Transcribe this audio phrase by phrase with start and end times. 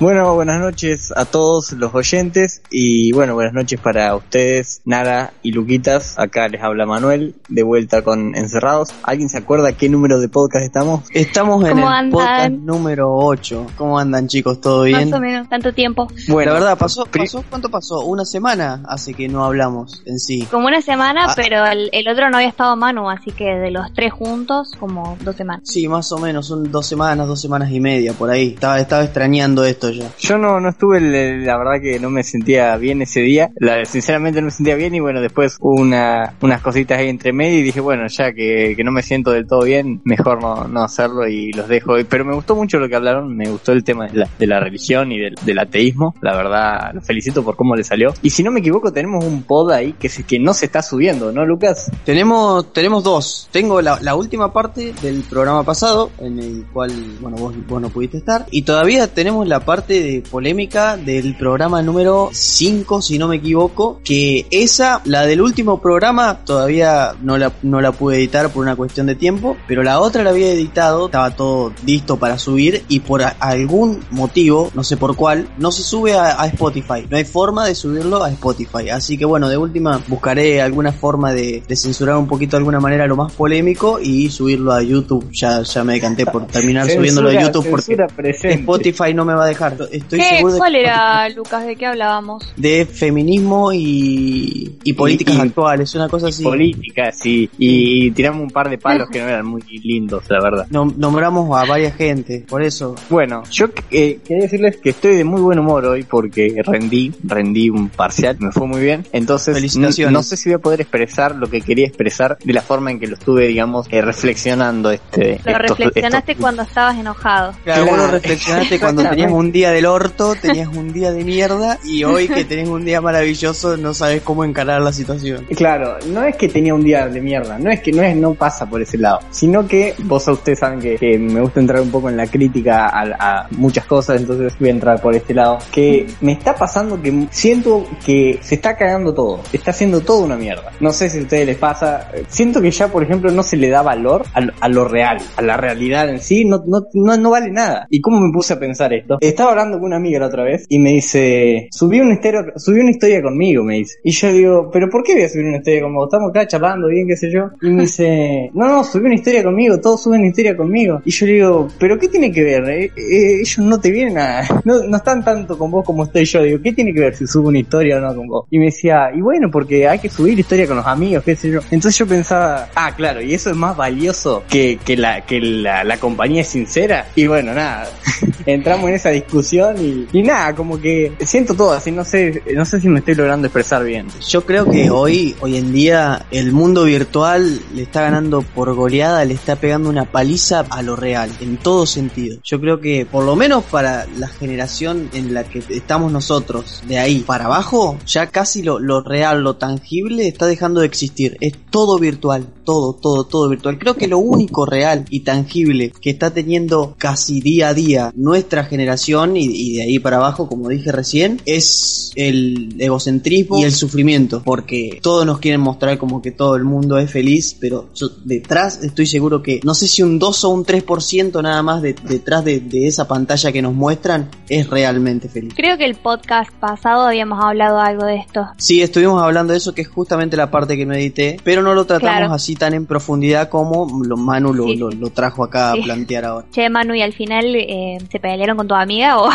[0.00, 5.52] Bueno, buenas noches a todos los oyentes y bueno, buenas noches para ustedes, Nara y
[5.52, 6.18] Luquitas.
[6.18, 8.94] Acá les habla Manuel, de vuelta con Encerrados.
[9.02, 11.02] ¿Alguien se acuerda qué número de podcast estamos?
[11.12, 13.66] Estamos en el podcast número 8.
[13.76, 14.58] ¿Cómo andan chicos?
[14.62, 15.10] ¿Todo bien?
[15.10, 16.08] Más o menos, tanto tiempo.
[16.28, 17.06] Bueno, la verdad, pasó,
[17.50, 18.00] ¿cuánto pasó?
[18.00, 20.48] Una semana hace que no hablamos en sí.
[20.50, 21.32] Como una semana, Ah.
[21.36, 25.18] pero el, el otro no había estado Manu, así que de los tres juntos, como
[25.22, 25.60] dos semanas.
[25.64, 28.54] Sí, más o menos, son dos semanas, dos semanas y media por ahí.
[28.54, 33.02] Estaba, estaba extrañando esto Yo no, no estuve, la verdad que no me sentía bien
[33.02, 33.50] ese día.
[33.56, 37.32] La- sinceramente no me sentía bien y bueno, después hubo una, unas cositas ahí entre
[37.32, 40.66] medio y dije, bueno, ya que, que no me siento del todo bien, mejor no,
[40.68, 41.94] no hacerlo y los dejo.
[42.08, 44.60] Pero me gustó mucho lo que hablaron, me gustó el tema de la, de la
[44.60, 46.14] religión y del, del ateísmo.
[46.20, 48.12] La verdad, los felicito por cómo le salió.
[48.22, 50.82] Y si no me equivoco, tenemos un pod ahí que, se, que no se está
[50.82, 51.90] subiendo, ¿no, Lucas?
[52.04, 53.48] Tenemos, tenemos dos.
[53.52, 57.88] Tengo la, la última parte del programa pasado, en el cual, bueno, vos, vos no
[57.88, 58.46] pudiste estar.
[58.50, 64.00] Y todavía tenemos la parte de polémica del programa número 5, si no me equivoco.
[64.04, 68.76] Que esa, la del último programa, todavía no la, no la pude editar por una
[68.76, 69.56] cuestión de tiempo.
[69.66, 72.84] Pero la otra la había editado, estaba todo listo para subir.
[72.88, 77.06] Y por algún motivo, no sé por cuál, no se sube a, a Spotify.
[77.08, 78.90] No hay forma de subirlo a Spotify.
[78.90, 82.80] Así que bueno, de última buscaré alguna forma de, de censurar un poquito de alguna
[82.80, 85.30] manera lo más polémico y subirlo a YouTube.
[85.32, 88.60] Ya, ya me decanté por terminar subiéndolo a YouTube porque presente.
[88.60, 89.69] Spotify no me va a dejar.
[89.90, 90.24] Estoy ¿Qué?
[90.36, 91.66] seguro de ¿Cuál que era, Lucas?
[91.66, 92.52] ¿De qué hablábamos?
[92.56, 96.42] de feminismo y, y políticas y- actuales, una cosa así.
[96.42, 97.48] Política, sí.
[97.58, 100.66] Y tiramos un par de palos que no eran muy lindos, la verdad.
[100.70, 102.94] Nom- nombramos a varias gente, por eso.
[103.08, 107.70] Bueno, yo eh, quería decirles que estoy de muy buen humor hoy porque rendí, rendí
[107.70, 109.06] un parcial, me fue muy bien.
[109.12, 110.12] Entonces, Felicitaciones.
[110.12, 113.00] no sé si voy a poder expresar lo que quería expresar de la forma en
[113.00, 115.40] que lo estuve, digamos, eh, reflexionando este.
[115.44, 117.52] Lo estos- reflexionaste estos- cuando estabas enojado.
[117.64, 118.12] Claro, vos lo Claro.
[118.12, 122.46] reflexionaste cuando tenías un día del orto, tenías un día de mierda y hoy que
[122.46, 125.44] tenés un día maravilloso no sabes cómo encarar la situación.
[125.54, 128.32] Claro, no es que tenía un día de mierda, no es que no es no
[128.32, 131.90] pasa por ese lado, sino que vos a ustedes saben que, me gusta entrar un
[131.90, 135.58] poco en la crítica a, muchas cosas, entonces voy a entrar por este lado.
[135.70, 140.36] Que me está pasando que siento que se está cagando todo, está haciendo todo una
[140.36, 140.72] mierda.
[140.80, 143.68] No sé si a ustedes les pasa, siento que ya por ejemplo no se le
[143.68, 147.16] da valor a, lo- a lo real, a la realidad en sí, no, no, no,
[147.16, 147.86] no vale nada.
[147.90, 149.18] ¿Y cómo me puse a pensar esto?
[149.40, 152.80] Estaba hablando con una amiga la otra vez y me dice, subí una historia, subí
[152.80, 153.96] una historia conmigo, me dice.
[154.04, 156.04] Y yo digo, pero ¿por qué voy a subir una historia conmigo?
[156.04, 157.48] Estamos acá charlando bien, qué sé yo.
[157.62, 161.00] Y me dice, no, no, subí una historia conmigo, todos suben una historia conmigo.
[161.06, 162.68] Y yo le digo, pero ¿qué tiene que ver?
[162.68, 166.26] Eh, eh, ellos no te vienen a, no, no están tanto con vos como estoy
[166.26, 166.42] yo.
[166.42, 168.46] Digo, ¿qué tiene que ver si subo una historia o no con vos?
[168.50, 171.50] Y me decía, y bueno, porque hay que subir historia con los amigos, qué sé
[171.50, 171.60] yo.
[171.70, 175.82] Entonces yo pensaba, ah, claro, y eso es más valioso que, que la, que la,
[175.82, 177.06] la compañía es sincera.
[177.16, 177.88] Y bueno, nada,
[178.44, 182.64] entramos en esa discusión y, y nada, como que siento todo así, no sé, no
[182.64, 184.06] sé si me estoy logrando expresar bien.
[184.28, 189.24] Yo creo que hoy, hoy en día, el mundo virtual le está ganando por goleada,
[189.24, 192.38] le está pegando una paliza a lo real, en todo sentido.
[192.44, 196.98] Yo creo que, por lo menos para la generación en la que estamos nosotros, de
[196.98, 201.36] ahí para abajo, ya casi lo, lo real, lo tangible está dejando de existir.
[201.40, 203.78] Es todo virtual, todo, todo, todo virtual.
[203.78, 208.64] Creo que lo único real y tangible que está teniendo casi día a día nuestra
[208.64, 213.72] generación y, y de ahí para abajo, como dije recién, es el egocentrismo y el
[213.72, 218.08] sufrimiento, porque todos nos quieren mostrar como que todo el mundo es feliz, pero yo
[218.24, 221.94] detrás estoy seguro que no sé si un 2 o un 3% nada más de-
[222.08, 225.52] detrás de, de esa pantalla que nos muestran es realmente feliz.
[225.56, 228.46] Creo que el podcast pasado habíamos hablado algo de esto.
[228.58, 231.74] Sí, estuvimos hablando de eso, que es justamente la parte que no edité, pero no
[231.74, 232.32] lo tratamos Claro.
[232.34, 234.76] así tan en profundidad como lo, Manu lo, Sí.
[234.76, 235.80] lo- lo trajo acá Sí.
[235.80, 236.46] a plantear ahora.
[236.50, 239.30] Che, Manu, ¿y al final eh, se pelearon con tu amiga o...?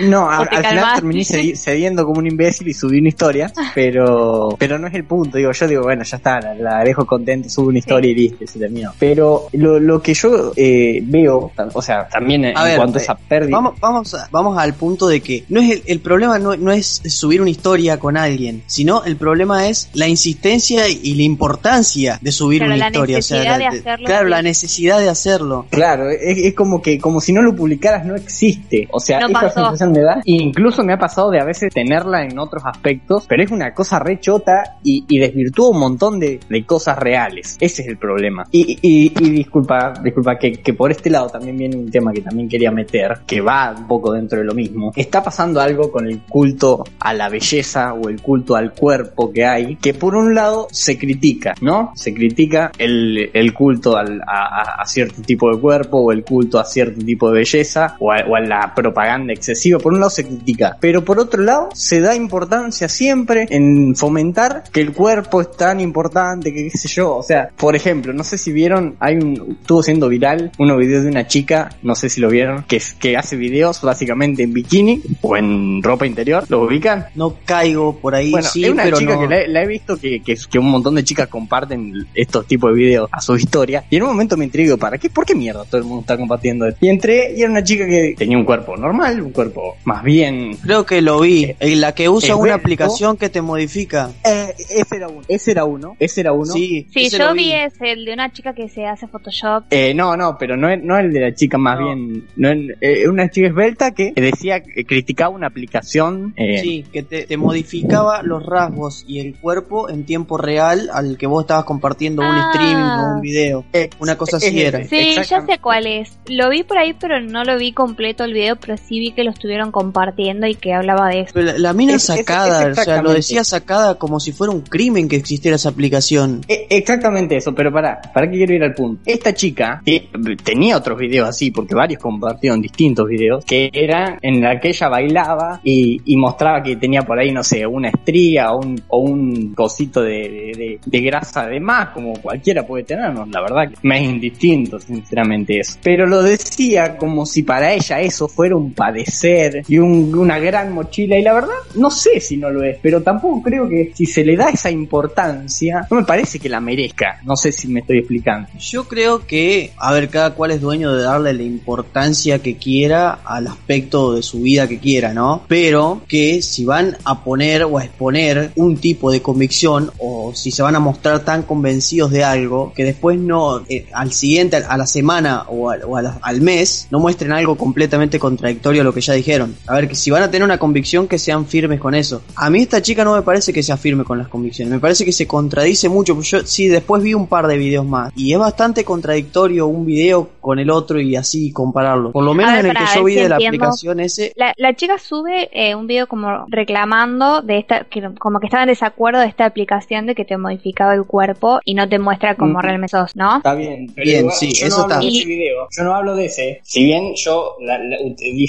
[0.00, 3.08] No, a- O te al final terminé cedi- cediendo como un imbécil y subí una
[3.08, 6.84] historia, pero pero no es el punto, digo, yo digo, bueno, ya está, la, la
[6.84, 8.92] dejo contenta, subo una historia y listo, se terminó.
[8.98, 13.00] Pero lo, lo que yo eh, veo, o sea, también en A ver, cuanto a
[13.00, 16.00] eh, esa pérdida, Vamos, vamos, a- vamos al punto de que no es el, el
[16.00, 20.88] problema no, no es subir una historia con alguien, sino el problema es la insistencia
[20.88, 23.18] y la importancia de subir Claro, una la historia.
[23.18, 25.66] O sea, la- de hacerlo, claro, la necesidad de hacerlo.
[25.70, 28.88] Claro, es, es como que como si no lo publicaras no, existe.
[28.90, 29.54] O sea, No esa pasó.
[29.60, 30.20] sensación me da.
[30.24, 33.98] Incluso me ha pasado de a veces tenerla en otros aspectos, pero es una cosa
[33.98, 37.56] re chota y, y desvirtúa un montón de, de cosas reales.
[37.60, 38.44] Ese es el problema.
[38.50, 42.20] Y, y, y disculpa, disculpa que, que por este lado también viene un tema que
[42.22, 44.92] también quería meter, que va un poco dentro de lo mismo.
[44.96, 49.44] Está pasando algo con el culto a la belleza o el culto al cuerpo que
[49.46, 51.92] hay, que por un lado se critica, ¿no?
[51.94, 56.24] Se critica el, el culto al- a, a- a cierto tipo de cuerpo o el
[56.24, 59.78] culto a cierto tipo de belleza o a, o a la propaganda excesiva.
[59.78, 64.64] Por un lado se critica, pero por otro lado se da importancia siempre en fomentar
[64.72, 67.16] que el cuerpo es tan importante, que qué sé yo.
[67.16, 71.04] O sea, por ejemplo, no sé si vieron, hay un, estuvo siendo viral unos videos
[71.04, 75.00] de una chica, no sé si lo vieron, que, que hace videos básicamente en bikini
[75.22, 76.44] o en ropa interior.
[76.48, 77.06] ¿Lo ubican?
[77.14, 79.20] No caigo por ahí, Bueno, sí, es una pero chica no.
[79.20, 82.46] que la, he- la he visto que, que, que un montón de chicas comparten estos
[82.46, 83.84] tipos de videos a su historia.
[83.90, 85.08] Y en un momento me intrigo, ¿para qué?
[85.10, 86.78] ¿Por qué mierda todo el mundo está compartiendo esto?
[86.84, 90.56] Y entré y era una chica que tenía un cuerpo normal, un cuerpo más bien...
[90.62, 91.54] Creo que lo vi.
[91.60, 94.10] En la que usa una aplicación que te modifica.
[94.24, 96.52] Eh, ese era uno, ese era uno, ese era uno.
[96.52, 99.64] Sí, Sí, yo vi es el de una chica que se hace Photoshop.
[99.70, 101.86] Eh, no, no, pero no, es- no el de la chica más No.
[101.86, 102.48] bien, no
[102.80, 107.36] eh, una chica esbelta que decía, que criticaba una aplicación, eh, Sí, que te, te
[107.36, 112.28] modificaba los rasgos y el cuerpo en tiempo real al que vos estabas compartiendo un
[112.28, 112.50] Ah.
[112.52, 113.64] streaming o un video.
[113.72, 114.84] eh, Una cosa así era.
[114.84, 116.18] Sí, ya sé cuál es.
[116.26, 119.24] Lo vi por ahí, pero no lo vi completo el video, pero sí vi que
[119.24, 121.38] lo estuvieron compartiendo y que hablaba de eso.
[121.40, 124.52] La, la mina Es- es- es sacada, o sea, lo decía sacada como si fuera
[124.52, 126.40] un crimen que existiera esa aplicación.
[126.48, 129.02] Eh, Exactamente eso, pero para, para que quiero ir al punto.
[129.04, 130.08] Esta chica eh,
[130.44, 134.88] tenía otros videos así, porque varios compartieron distintos videos, que eran en la que ella
[134.88, 138.98] bailaba y, y mostraba que tenía por ahí, no sé, una estría o un, o
[138.98, 143.26] un cosito de, de- de- de grasa de más, como cualquiera puede tener, ¿no?
[143.26, 145.78] La verdad que me es indistinto, sinceramente, eso.
[145.82, 150.72] Pero lo decía como si para ella eso fuera un padecer y un- una gran
[150.72, 154.06] mochila, y la verdad, no sé si no lo es, pero tampoco creo que si
[154.06, 157.20] se le da esa importancia, no me parece que la merezca.
[157.24, 158.48] No sé si me estoy explicando.
[158.58, 163.18] Yo creo que, a ver, cada cual es dueño de darle la importancia que quiera
[163.24, 165.42] al aspecto de su vida que quiera, ¿no?
[165.48, 170.50] Pero que si van a poner o a exponer un tipo de convicción o si
[170.50, 174.76] se van a mostrar tan convencidos de algo que después no, eh, al siguiente, a
[174.76, 175.76] la semana o, a
[176.22, 179.54] al mes, no muestren algo completamente contradictorio a lo que ya dijeron.
[179.66, 182.22] A ver, que si van a tener una convicción que sean firmes con eso.
[182.36, 185.04] A mí esta chica no me parece que sea firme con las convicciones, me parece
[185.04, 186.14] que se contradice mucho.
[186.14, 189.86] pues Yo sí, después vi un par de videos más y es bastante contradictorio un
[189.86, 192.12] video con el otro y así compararlo.
[192.12, 193.56] Por lo menos ver, en el que yo vi si de la entiendo.
[193.64, 198.40] aplicación ese, La, la chica sube eh, un video como reclamando de esta, que como
[198.40, 201.88] que estaba en desacuerdo de esta aplicación de que te modificaba el cuerpo y no
[201.88, 202.62] te muestra como Mm.
[202.62, 203.38] realmente sos, ¿no?
[203.38, 205.04] Está bien, pero Bien, igual sí, yo eso no hablo está.
[205.04, 205.68] de Y- ese video.
[205.76, 206.60] Yo no hablo de ese.
[206.64, 207.98] Si bien yo la- la-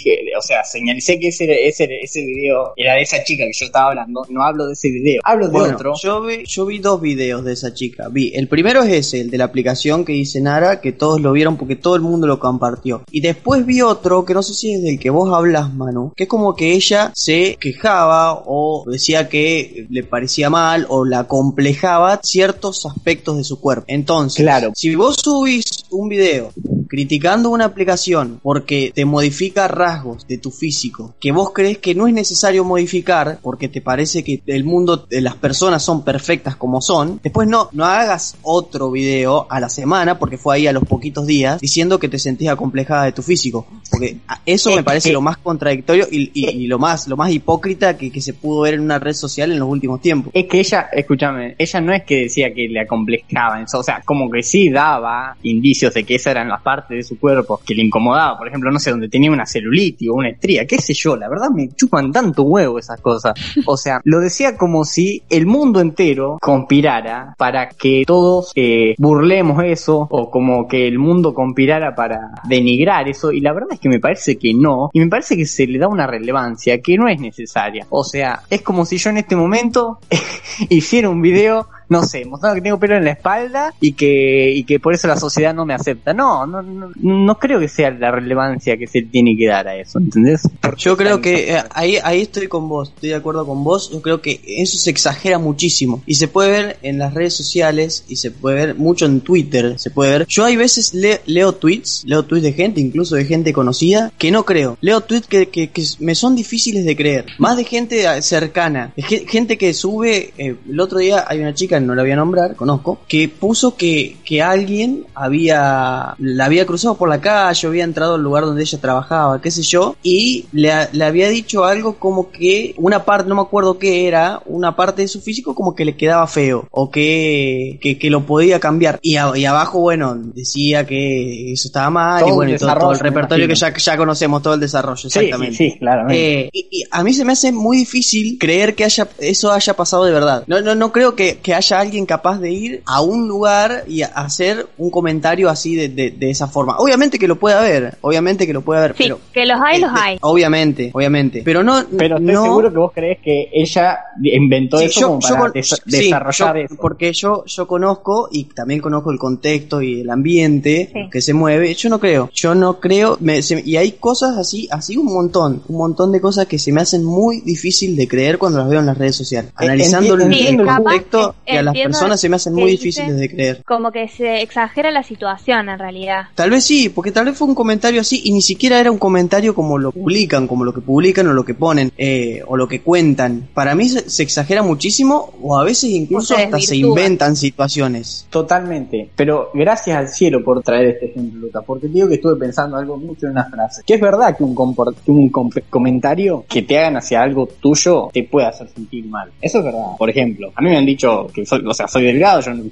[0.04, 3.66] dije, o sea, señalicé que ese, ese, ese video era de esa chica que yo
[3.66, 5.22] estaba hablando, no hablo de ese video.
[5.24, 5.94] Hablo de Bueno, otro.
[6.02, 8.08] Yo vi, yo vi dos videos de esa chica.
[8.10, 11.32] Vi, el primero es ese, el de la aplicación que dice Nara, que todos lo
[11.32, 13.04] vieron porque todo el mundo lo compartió.
[13.12, 16.24] Y después vi otro, que no sé si es del que vos hablas, Manu, que
[16.24, 22.20] es como que ella se quejaba o decía que le parecía mal o la complejaba
[22.24, 23.86] ciertos aspectos de su cuerpo.
[23.88, 24.72] Entonces, Claro.
[24.76, 26.52] si vos subís un video
[26.88, 32.08] criticando una aplicación porque te modifica rasgos de tu físico que vos crees que no
[32.08, 36.82] es necesario modificar porque te parece que el mundo de las personas son perfectas como
[36.82, 40.84] son, después no, no hagas otro video a la semana porque fue ahí a los
[40.84, 43.66] poquitos días diciendo que te sentías acomplejada de tu físico.
[43.90, 47.98] Porque eso me parece lo más contradictorio y, y- y lo más, lo más hipócrita
[47.98, 50.32] que, que se pudo ver en una red social en los últimos tiempos.
[50.36, 54.02] Es que ella, escúchame, ella no es que decía que le acomplejaba eso, o sea,
[54.06, 57.74] como que sí daba indicios de que esas eran las partes de su cuerpo que
[57.76, 59.79] le incomodaba, por ejemplo, no sé, donde tenía una celulitis
[60.12, 63.34] una estría, qué sé yo, la verdad me chupan tanto huevo esas cosas.
[63.66, 69.64] O sea, lo decía como si el mundo entero conspirara para que todos eh, burlemos
[69.64, 73.90] eso, o como que el mundo conspirara para denigrar eso, y la verdad es que
[73.90, 77.08] me parece que no, y me parece que se le da una relevancia que no
[77.08, 77.86] es necesaria.
[77.90, 80.00] O sea, es como si yo en este momento
[80.70, 84.64] hiciera un video, no sé, mostrando que tengo pelo en la espalda y que, y
[84.64, 86.14] que por eso la sociedad no me acepta.
[86.14, 89.76] No, no, no, no creo que sea la relevancia que se tiene que dar a
[89.76, 90.42] eso, ¿entendés?
[90.62, 93.90] Porque Yo creo que eh, ahí, ahí estoy con vos, estoy de acuerdo con vos.
[93.92, 96.02] Yo creo que eso se exagera muchísimo.
[96.06, 99.78] Y se puede ver en las redes sociales y se puede ver mucho en Twitter.
[99.80, 100.26] Se puede ver.
[100.28, 104.32] Yo hay veces le- leo tweets, leo tweets de gente, incluso de gente conocida, que
[104.32, 104.78] no creo.
[104.82, 107.26] Leo tweets que, que, que me son difíciles de creer.
[107.38, 108.94] Más de gente cercana.
[108.96, 110.34] de gente que sube.
[110.38, 113.76] eh, el otro día hay una chica no la voy a nombrar, conozco, que puso
[113.76, 118.62] que, que alguien había, la había cruzado por la calle, había entrado al lugar donde
[118.62, 123.30] ella trabajaba, qué sé yo, y le, le había dicho algo como que una parte,
[123.30, 126.68] no me acuerdo qué era, una parte de su físico como que le quedaba feo,
[126.72, 129.00] o que, que, que lo podía cambiar.
[129.02, 133.00] Y, a- y abajo, bueno, decía que eso estaba mal, Todo y bueno, todo, el
[133.00, 135.56] repertorio que ya, ya conocemos, todo el desarrollo, Sí, exactamente.
[135.58, 136.42] sí, sí, claramente.
[136.42, 139.74] Eh, y, y a mí se me hace muy difícil creer que haya eso haya
[139.76, 140.44] pasado de verdad.
[140.48, 144.02] No, no, no creo que, que haya alguien capaz de ir a un lugar y
[144.02, 146.78] hacer un comentario así de, de, de esa forma.
[146.78, 149.80] Obviamente que lo puede haber, obviamente que lo puede haber, Sí, pero que los hay,
[149.80, 150.18] los este, hay.
[150.22, 152.44] Obviamente, obviamente, pero no, Pero estoy no.
[152.44, 156.56] seguro que vos crees que ella inventó Sí, eso como para con- des- sí, desarrollar
[156.58, 156.76] yo- eso.
[156.80, 161.10] Porque yo, yo conozco y también conozco el contexto y el ambiente Sí.
[161.12, 161.74] que se mueve.
[161.76, 163.18] Yo no creo, yo no creo.
[163.22, 166.72] me- se- y hay cosas así, así un montón, un montón de cosas que se
[166.72, 169.52] me hacen muy difícil de creer cuando las veo en las redes sociales.
[169.52, 173.64] Eh, Analizando el, el contexto a las personas se me hacen muy difíciles de creer.
[173.66, 176.28] Como que se exagera la situación en realidad.
[176.36, 178.98] Tal vez sí, porque tal vez fue un comentario así y ni siquiera era un
[178.98, 182.68] comentario como lo publican, como lo que publican o lo que ponen eh, o lo
[182.68, 183.48] que cuentan.
[183.54, 188.28] Para mí se, se exagera muchísimo o a veces incluso se hasta se inventan situaciones.
[188.30, 189.10] Totalmente.
[189.16, 192.78] Pero gracias al cielo por traer este ejemplo, Luca, porque te digo que estuve pensando
[192.78, 193.82] algo mucho en una frase.
[193.86, 198.10] Que es verdad que un, que un com- comentario que te hagan hacia algo tuyo
[198.14, 199.30] te puede hacer sentir mal.
[199.42, 199.80] Eso es verdad.
[199.98, 202.64] Por ejemplo, a mí me han dicho que soy, o sea, soy delgado, yo no,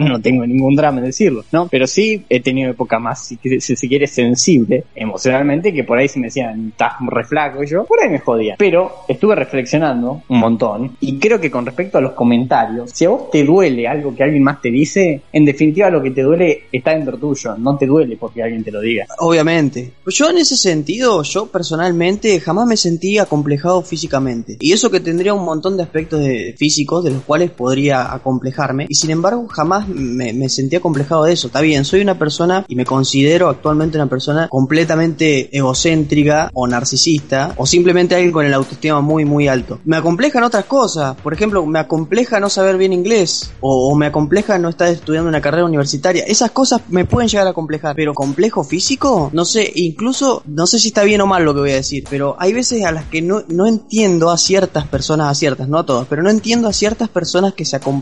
[0.00, 1.68] no- tengo ningún drama en decirlo, ¿no?
[1.68, 6.08] Pero sí he tenido época más, si, si se quiere, sensible emocionalmente, que por ahí
[6.08, 8.56] si me decían, estás re flaco, y yo, por ahí me jodía.
[8.58, 13.10] Pero estuve reflexionando un montón y creo que con respecto a los comentarios, si a
[13.10, 16.64] vos te duele algo que alguien más te dice, en definitiva lo que te duele
[16.72, 19.06] está dentro tuyo, no te duele porque alguien te lo diga.
[19.18, 19.92] Obviamente.
[20.06, 24.56] Yo en ese sentido, yo personalmente jamás me sentí acomplejado físicamente.
[24.60, 28.86] Y eso que tendría un montón de aspectos de- físicos de los cuales podría acomplejarme.
[28.88, 31.48] Y sin embargo, jamás me, me sentí acomplejado de eso.
[31.48, 37.54] Está bien, soy una persona y me considero actualmente una persona completamente egocéntrica o narcisista
[37.56, 39.80] o simplemente alguien con el autoestima muy muy alto.
[39.84, 41.16] Me acomplejan otras cosas.
[41.16, 45.40] Por ejemplo, me acompleja no saber bien inglés o, me acompleja no estar estudiando una
[45.40, 46.24] carrera universitaria.
[46.24, 47.96] Esas cosas me pueden llegar a complejar.
[47.96, 51.60] Pero complejo físico, no sé, incluso no sé si está bien o mal lo que
[51.60, 55.30] voy a decir, pero hay veces a las que no, no entiendo a ciertas personas,
[55.30, 57.95] a ciertas, no a todas, pero no entiendo a ciertas personas que se acomplejan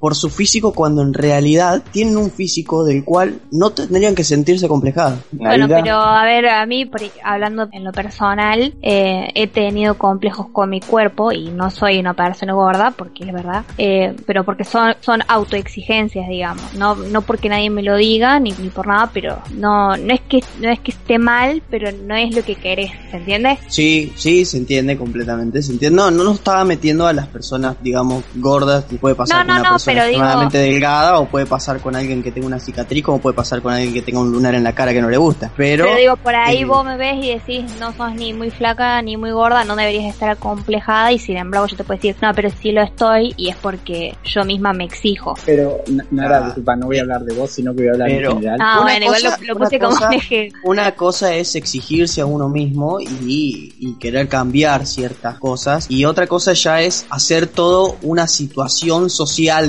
[0.00, 4.66] por su físico cuando en realidad tienen un físico del cual no tendrían que sentirse
[4.66, 5.18] acomplejados.
[5.32, 5.80] Bueno, Navidad.
[5.82, 10.70] pero a ver, a mí, por- hablando en lo personal, eh, he tenido complejos con
[10.70, 14.94] mi cuerpo y no soy una persona gorda, porque es verdad, eh, pero porque son,
[15.00, 19.38] son autoexigencias, digamos, no, no porque nadie me lo diga ni, ni por nada, pero
[19.54, 22.90] no, no es que, no es que esté mal, pero no es lo que querés,
[23.10, 23.58] ¿se entiende?
[23.68, 25.96] Sí, sí, se entiende completamente, se entiende.
[25.96, 29.46] No, no nos estaba metiendo a las personas, digamos, gordas, que puede pasar No, con
[29.48, 32.46] no, una no, persona pero digo- extremadamente delgada, o puede pasar con alguien que tenga
[32.46, 35.00] una cicatriz, como puede pasar con alguien que tenga un lunar en la cara que
[35.02, 35.50] no le gusta.
[35.56, 38.50] Pero, Pero digo, por ahí eh, vos me ves y decís, no sos ni muy
[38.50, 42.16] flaca ni muy gorda, no deberías estar acomplejada y sin embargo yo te puedo decir,
[42.22, 45.34] no, pero sí lo estoy y es porque yo misma me exijo.
[45.44, 45.78] Pero,
[46.18, 46.40] Ah.
[46.44, 48.58] disculpa, no voy a hablar de vos, sino que voy a hablar Pero- en general.
[48.60, 50.52] Ah, Una bueno, igual cosa- lo, lo una puse como cosa- un eje.
[50.64, 56.26] Una cosa es exigirse a uno mismo y, y querer cambiar ciertas cosas y otra
[56.26, 59.23] cosa ya es hacer todo una situación social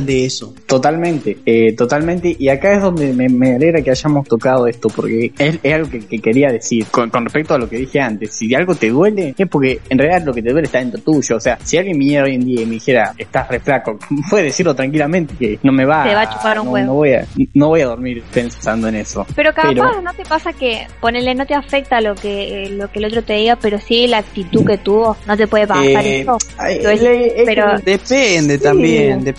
[0.05, 0.53] de eso.
[0.65, 2.35] Totalmente, eh, totalmente.
[2.37, 5.89] Y acá es donde me, me alegra que hayamos tocado esto, porque es, es algo
[5.89, 6.85] que, que quería decir.
[6.91, 9.97] Con, con respecto a lo que dije antes, si algo te duele, es porque en
[9.97, 11.37] realidad lo que te duele está dentro tuyo.
[11.37, 13.97] O sea, si alguien viniera hoy en día y me dijera, estás re flaco,
[14.29, 16.87] puede decirlo tranquilamente que no me va, Te va a chupar un no, huevo.
[16.87, 19.25] no voy a, no voy a dormir pensando en eso.
[19.35, 22.89] Pero capaz Pero- no te pasa que, ponele, no te afecta lo que, eh, lo
[22.91, 26.05] que el otro te diga, pero sí la actitud que tuvo, no te puede pasar
[26.05, 26.37] Eh, eso.
[26.57, 28.63] ay, Lo es- le- es pero- que- Depende Sí.
[28.63, 29.33] también, depende.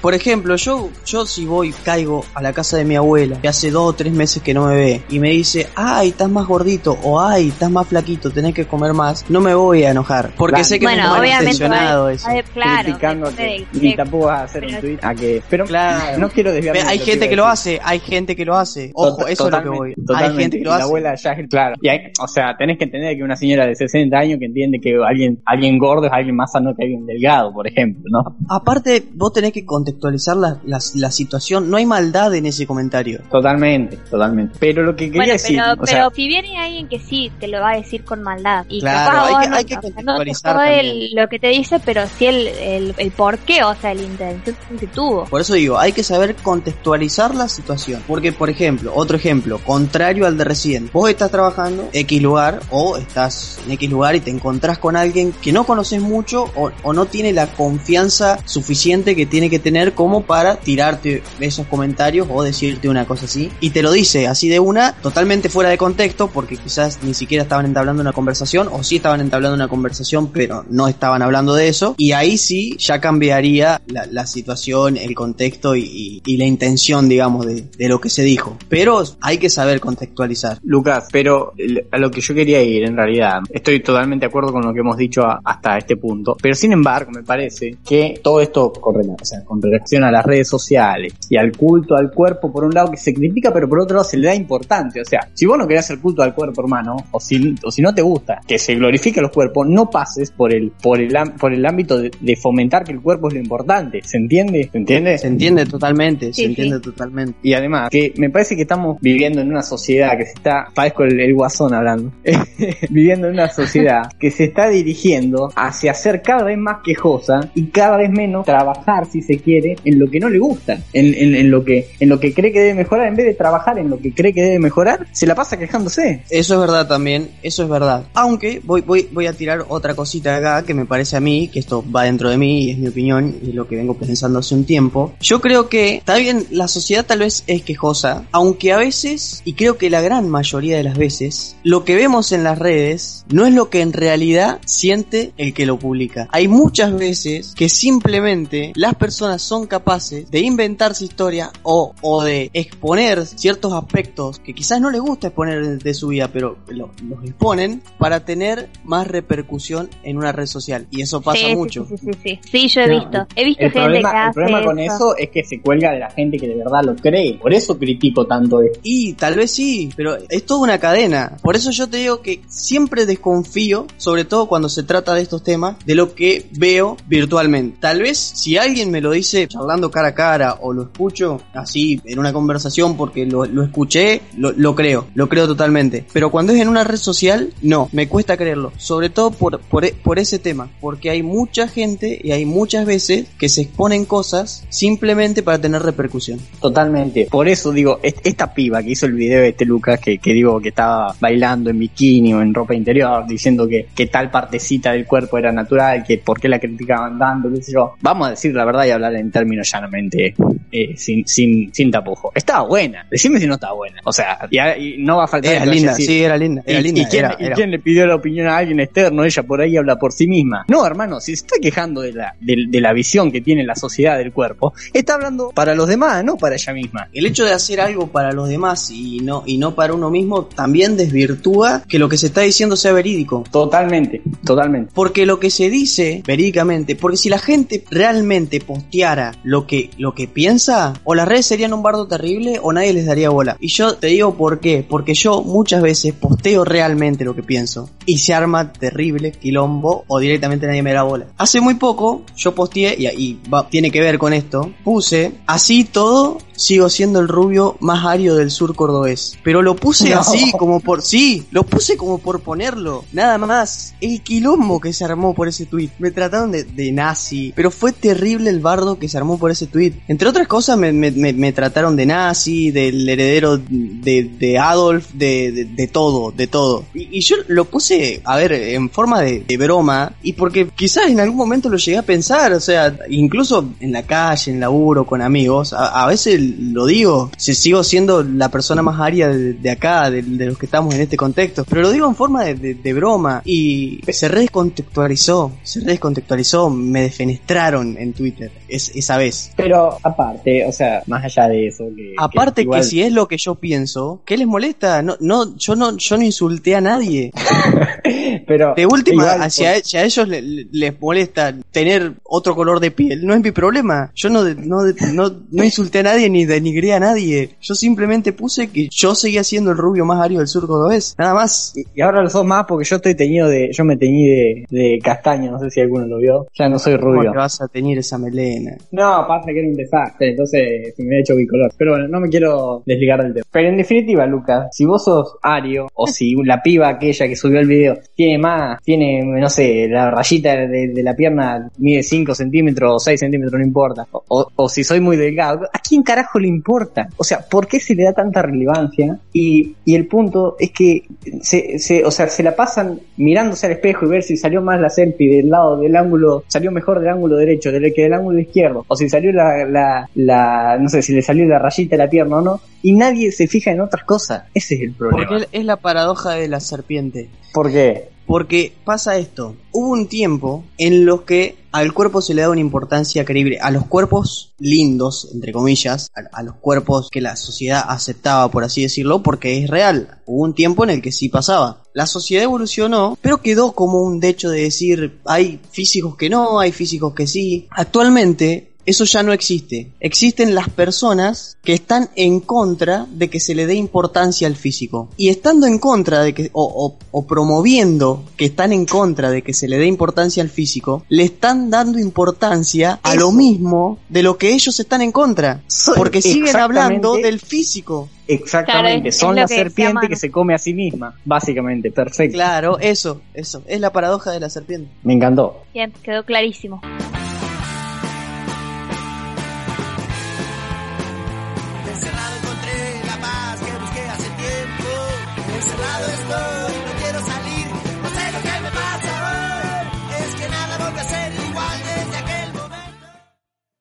[0.00, 3.70] Por ejemplo, yo, yo si voy, caigo a la casa de mi abuela, que hace
[3.72, 6.96] dos o tres meses que no me ve, y me dice, ay, estás más gordito,
[7.02, 10.30] o ay, estás más flaquito, tenés que comer más, no me voy a enojar.
[10.36, 10.64] Porque Claro.
[10.64, 12.28] sé que bueno, no es obviamente, intencionado va- eso.
[12.54, 15.64] claro, criticando depende que de- ni tampoco vas a hacer un tweet a que pero
[15.64, 16.18] Claro.
[16.18, 18.90] no quiero desviarme Hay gente que lo hace, hay gente que lo hace.
[18.94, 19.94] Ojo, eso es lo que voy.
[19.94, 20.78] totalmente, Hay gente que lo Y hace.
[20.78, 21.74] La abuela ya es claro.
[21.82, 24.80] Y hay, o sea, tenés que entender que una señora de 60 años que entiende
[24.80, 28.36] que alguien, alguien gordo es alguien más sano que alguien delgado, por ejemplo, ¿no?
[28.48, 31.70] Aparte, vos tenés que contextualizar la, la, la situación.
[31.70, 33.20] No hay maldad en ese comentario.
[33.30, 34.56] Totalmente, totalmente.
[34.60, 37.30] Pero lo que quería Bueno, decir, pero, o pero sea, si viene alguien que sí
[37.40, 39.74] te lo va a decir con maldad y Claro, hay vos que- no, hay que
[39.74, 43.62] sea, no contextualizar el- lo que te dice, pero sí el, el, el por qué,
[43.64, 45.24] o sea, la intención que tuvo.
[45.24, 48.02] Por eso digo, hay que saber contextualizar la situación.
[48.06, 50.90] Porque, por ejemplo, otro ejemplo, contrario al de recién.
[50.92, 54.96] Vos estás trabajando en X lugar o estás en X lugar y te encontrás con
[54.96, 59.58] alguien que no conoces mucho o, o no tiene la confianza suficiente que tiene que
[59.58, 63.50] tener como para tirarte esos comentarios o decirte una cosa así.
[63.60, 67.42] Y te lo dice así de una, totalmente fuera de contexto, porque quizás ni siquiera
[67.42, 71.68] estaban entablando una conversación, o sí estaban entablando una conversación, pero no estaban hablando de
[71.68, 71.94] eso.
[71.98, 78.00] Y ahí sí ya cambiaría la, situación, el contexto y, la intención, digamos, de, lo
[78.00, 78.56] que se dijo.
[78.68, 80.58] Pero hay que saber contextualizar.
[80.62, 81.52] Lucas, pero
[81.90, 84.80] a lo que yo quería ir, en realidad, estoy totalmente de acuerdo con lo que
[84.80, 89.24] hemos dicho hasta este punto, pero sin embargo, me parece que todo esto con, o
[89.24, 92.90] sea, con relación a las redes sociales y al culto al cuerpo, por un lado
[92.90, 95.02] que se critica, pero por otro lado se le da importancia.
[95.02, 97.82] O sea, si vos no querés hacer culto al cuerpo, hermano, o si, o si
[97.82, 101.52] no te gusta que se glorifique los cuerpos, no pases por el, por el, por
[101.52, 104.00] el ámbito de, de fomentar que el cuerpo es lo importante.
[104.04, 104.68] ¿Se entiende?
[104.70, 105.18] ¿Se entiende?
[105.18, 106.82] Se entiende totalmente, Sí, se entiende sí.
[106.82, 107.34] totalmente.
[107.42, 111.04] Y además, que me parece que estamos viviendo en una sociedad que se está, parezco
[111.04, 112.12] el, el guasón hablando,
[112.90, 117.66] viviendo en una sociedad que se está dirigiendo hacia ser cada vez más quejosa y
[117.66, 121.50] cada vez menos trabajar, si se quiere, en lo que no le gusta, en, en,
[121.50, 123.98] lo que, en lo que cree que debe mejorar, en vez de trabajar en lo
[123.98, 126.22] que cree que debe mejorar, se la pasa quejándose.
[126.30, 128.04] Eso es verdad también, eso es verdad.
[128.14, 131.58] Aunque voy, voy, voy a tirar otra cosita acá que me parece a mí, que
[131.58, 134.54] esto va dentro de mí y es mi opinión y lo que vengo pensando hace
[134.54, 135.14] un tiempo.
[135.20, 139.54] Yo creo que, está bien, la sociedad tal vez es quejosa, aunque a veces, y
[139.54, 143.46] creo que la gran mayoría de las veces, lo que vemos en las redes no
[143.46, 146.28] es lo que en realidad siente el que lo publica.
[146.32, 152.50] Hay muchas veces que simplemente las personas son capaces de inventarse historias o, o de
[152.52, 156.90] exponer ciertos aspectos que quizás no les gusta exponer de, de su vida, pero lo-
[157.08, 160.86] los exponen para tener más repercusión en una red social.
[160.90, 161.86] Y eso pasa Sí, mucho.
[161.88, 162.40] Sí, sí, sí, sí.
[162.50, 163.26] Sí, yo he No, visto.
[163.36, 165.92] He visto El gente problema, que el hace problema con eso es que se cuelga
[165.92, 167.34] de la gente que de verdad lo cree.
[167.38, 168.80] Por eso critico tanto esto.
[168.82, 171.36] Y tal vez sí, pero es toda una cadena.
[171.42, 175.42] Por eso yo te digo que siempre desconfío, sobre todo cuando se trata de estos
[175.44, 177.76] temas, de lo que veo virtualmente.
[177.80, 182.00] Tal vez si alguien me lo dice charlando cara a cara o lo escucho así
[182.06, 186.06] en una conversación porque lo, escuché, lo, creo, lo creo totalmente.
[186.10, 188.72] Pero cuando es en una red social, no, me cuesta creerlo.
[188.78, 193.26] Sobre todo por, e- por ese tema, porque hay mucha gente y hay muchas veces
[193.38, 196.38] que se exponen cosas simplemente para tener repercusión.
[196.60, 197.28] Totalmente.
[197.30, 200.58] Por eso digo, est- esta piba que hizo el video de este Lucas, que, digo
[200.62, 205.04] que estaba bailando en bikini o en ropa interior, diciendo que, que tal partecita del
[205.04, 207.92] cuerpo era natural, que por qué la criticaban tanto, qué sé yo.
[208.00, 210.34] Vamos a decir la verdad y hablar en términos llanamente,
[210.70, 212.30] eh, sin, sin, sin tapujo.
[212.34, 213.04] Estaba buena.
[213.10, 214.00] Decime si no estaba buena.
[214.04, 216.78] O sea, y, y no va a faltar Era linda, decir, sí, era linda, era
[216.78, 217.00] ¿Y, linda.
[217.00, 219.24] y quién, era- y era- quién le pidió la opinión a alguien externo?
[219.24, 220.64] Ella por ahí habla por sí misma.
[220.68, 223.74] No, hermano, si se está quejando de la, de, de la visión que tiene la
[223.74, 227.08] sociedad del cuerpo, está hablando para los demás, no para ella misma.
[227.12, 230.44] El hecho de hacer algo para los demás y no, y no para uno mismo
[230.44, 233.44] también desvirtúa que lo que se está diciendo sea verídico.
[233.50, 234.90] Totalmente, totalmente.
[234.94, 240.14] Porque lo que se dice verídicamente, porque si la gente realmente posteara lo que, lo
[240.14, 243.56] que piensa, o las redes serían un bardo terrible o nadie les daría bola.
[243.60, 247.88] Y yo te digo por qué, porque yo muchas veces posteo realmente lo que pienso
[248.06, 251.26] y se arma terrible quilombo o directamente nadie me da bola.
[251.38, 255.84] Hace muy poco yo posteé, y, y va- tiene que ver con esto, puse así
[255.84, 256.38] todo.
[256.54, 259.38] Sigo siendo el rubio más ario del sur cordobés.
[259.42, 260.20] Pero lo puse No.
[260.20, 263.04] así, como por sí, lo puse como por ponerlo.
[263.12, 263.94] Nada más.
[264.00, 265.90] El quilombo que se armó por ese tweet.
[265.98, 267.52] Me trataron de, de nazi.
[267.56, 269.94] Pero fue terrible el bardo que se armó por ese tweet.
[270.08, 275.10] Entre otras cosas, me, me- me- me trataron de nazi, del heredero de, de Adolf,
[275.12, 276.84] de, de- de todo, de todo.
[276.94, 280.12] Y, y yo lo puse, a ver, en forma de, broma.
[280.22, 282.52] Y porque quizás en algún momento lo llegué a pensar.
[282.52, 285.72] O sea, incluso en la calle, en laburo, con amigos.
[285.72, 287.30] A, a veces lo digo.
[287.36, 290.94] Si sigo siendo la persona más aria de, de acá, de, de los que estamos
[290.94, 291.64] en este contexto.
[291.68, 293.42] Pero lo digo en forma de, broma.
[293.44, 295.52] Y se redescontextualizó.
[295.62, 296.70] Se redescontextualizó.
[296.70, 299.50] Me defenestraron en Twitter es- esa vez.
[299.56, 303.28] Pero aparte, o sea, más allá de eso, que, Aparte que, igual- si es lo
[303.28, 305.02] que yo pienso, ¿qué les molesta?
[305.02, 307.32] No, no, yo no, yo no insulté a nadie.
[308.46, 312.80] pero De última, igual, hacia si a ellos le- le- les molesta tener otro color
[312.80, 314.10] de piel, no es mi problema.
[314.14, 317.50] Yo no, no, no, no insulté a nadie ni denigré a nadie.
[317.60, 321.14] Yo simplemente puse que yo seguía siendo el rubio más ario del sur cordobés.
[321.18, 321.74] Nada más.
[321.94, 324.98] Y ahora lo sos más porque yo estoy teñido de, yo me teñí de, de
[325.02, 326.46] castaño, no sé si alguno lo vio.
[326.54, 327.30] Ya no soy ¿Cómo rubio.
[327.32, 328.76] te vas a teñir esa melena?
[328.90, 331.70] No, pasa que era un desastre, entonces se me ha hecho bicolor.
[331.76, 333.46] Pero bueno, no me quiero desligar del tema.
[333.50, 337.60] Pero en definitiva, Lucas, si vos sos Ario, o si la piba aquella que subió
[337.60, 342.34] el video tiene más, tiene, no sé, la rayita de, de la pierna mide 5
[342.34, 344.06] centímetros o 6 centímetros, no importa.
[344.12, 347.08] O, o- o si soy muy delgado, ¿a quién carajo le importa?
[347.16, 349.18] O sea, ¿por qué se le da tanta relevancia?
[349.32, 351.04] Y, y el punto es que
[351.42, 354.80] se, se, o sea, se la pasan mirándose al espejo y ver si salió más
[354.80, 358.38] la selfie del lado del ángulo, salió mejor del ángulo derecho del que del ángulo
[358.38, 362.02] izquierdo, o si salió la, la, la, no sé, si le salió la rayita de
[362.02, 364.44] la pierna o no, y nadie se fija en otras cosas.
[364.54, 365.28] Ese es el problema.
[365.28, 367.28] Porque es la paradoja de la serpiente.
[367.52, 368.08] ¿Por qué?
[368.32, 369.56] Porque pasa esto.
[369.72, 373.58] Hubo un tiempo en los que al cuerpo se le da una importancia creíble.
[373.60, 378.64] A los cuerpos lindos, entre comillas, a, a los cuerpos que la sociedad aceptaba, por
[378.64, 380.22] así decirlo, porque es real.
[380.24, 381.82] Hubo un tiempo en el que sí pasaba.
[381.92, 386.72] La sociedad evolucionó, pero quedó como un hecho de decir, hay físicos que no, hay
[386.72, 387.68] físicos que sí.
[387.70, 389.90] Actualmente, eso ya no existe.
[390.00, 395.08] Existen las personas que están en contra de que se le dé importancia al físico.
[395.16, 399.42] Y estando en contra de que, o, o- o promoviendo que están en contra de
[399.42, 404.22] que se le dé importancia al físico, le están dando importancia a lo mismo de
[404.22, 405.62] lo que ellos están en contra.
[405.96, 406.80] Porque siguen exactamente.
[406.80, 408.08] hablando del físico.
[408.26, 411.90] Exactamente, Claro, es- son es la que serpiente que se come a sí misma, básicamente,
[411.90, 412.34] perfecto.
[412.34, 413.62] Claro, eso, eso.
[413.66, 414.90] Es la paradoja de la serpiente.
[415.02, 415.62] Me encantó.
[415.74, 416.80] Bien, quedó clarísimo.